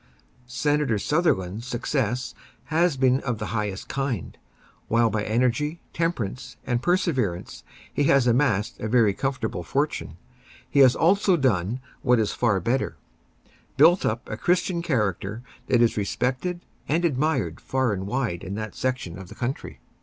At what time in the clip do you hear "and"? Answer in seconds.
6.65-6.81, 16.89-17.05, 17.93-18.07